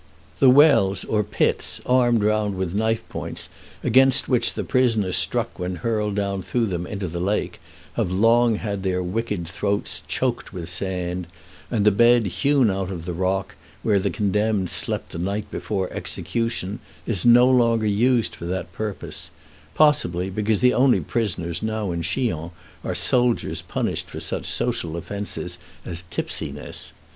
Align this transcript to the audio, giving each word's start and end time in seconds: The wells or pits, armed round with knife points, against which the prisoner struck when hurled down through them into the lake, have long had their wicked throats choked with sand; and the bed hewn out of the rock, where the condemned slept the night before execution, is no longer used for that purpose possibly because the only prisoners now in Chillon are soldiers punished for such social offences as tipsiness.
The 0.39 0.49
wells 0.49 1.05
or 1.05 1.21
pits, 1.23 1.79
armed 1.85 2.23
round 2.23 2.55
with 2.55 2.73
knife 2.73 3.07
points, 3.07 3.49
against 3.83 4.27
which 4.27 4.53
the 4.53 4.63
prisoner 4.63 5.11
struck 5.11 5.59
when 5.59 5.75
hurled 5.75 6.15
down 6.15 6.41
through 6.41 6.65
them 6.73 6.87
into 6.87 7.07
the 7.07 7.19
lake, 7.19 7.59
have 7.93 8.11
long 8.11 8.55
had 8.55 8.81
their 8.81 9.03
wicked 9.03 9.47
throats 9.47 10.01
choked 10.07 10.51
with 10.51 10.69
sand; 10.69 11.27
and 11.69 11.85
the 11.85 11.91
bed 11.91 12.25
hewn 12.25 12.71
out 12.71 12.89
of 12.89 13.05
the 13.05 13.13
rock, 13.13 13.53
where 13.83 13.99
the 13.99 14.09
condemned 14.09 14.71
slept 14.71 15.11
the 15.11 15.19
night 15.19 15.51
before 15.51 15.87
execution, 15.93 16.79
is 17.05 17.23
no 17.23 17.47
longer 17.47 17.85
used 17.85 18.33
for 18.35 18.45
that 18.45 18.73
purpose 18.73 19.29
possibly 19.75 20.31
because 20.31 20.61
the 20.61 20.73
only 20.73 20.99
prisoners 20.99 21.61
now 21.61 21.91
in 21.91 22.01
Chillon 22.01 22.49
are 22.83 22.95
soldiers 22.95 23.61
punished 23.61 24.09
for 24.09 24.19
such 24.19 24.47
social 24.47 24.97
offences 24.97 25.59
as 25.85 26.05
tipsiness. 26.09 26.91